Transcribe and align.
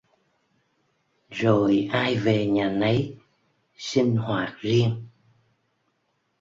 Rồi 1.29 1.89
ai 1.91 2.15
về 2.17 2.45
nhà 2.45 2.69
nấy 2.69 3.17
sinh 3.77 4.15
hoạt 4.15 4.53
riêng 4.59 5.05